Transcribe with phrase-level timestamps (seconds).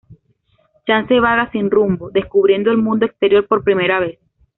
[0.87, 4.17] Chance vaga sin rumbo, descubriendo el mundo exterior por primera vez.